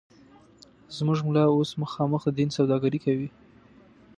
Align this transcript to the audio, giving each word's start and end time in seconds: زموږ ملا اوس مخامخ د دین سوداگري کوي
زموږ 0.95 1.19
ملا 1.27 1.45
اوس 1.51 1.69
مخامخ 1.83 2.21
د 2.25 2.29
دین 2.37 2.49
سوداگري 2.57 2.99
کوي 3.05 3.29